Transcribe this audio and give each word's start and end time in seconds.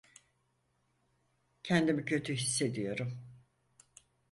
Kendimi 1.63 2.05
kötü 2.05 2.35
hissediyorum. 2.35 3.27